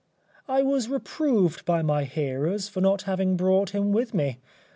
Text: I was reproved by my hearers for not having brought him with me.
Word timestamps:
I 0.47 0.63
was 0.63 0.89
reproved 0.89 1.63
by 1.63 1.83
my 1.83 2.05
hearers 2.05 2.67
for 2.67 2.81
not 2.81 3.03
having 3.03 3.37
brought 3.37 3.69
him 3.69 3.91
with 3.91 4.15
me. 4.15 4.39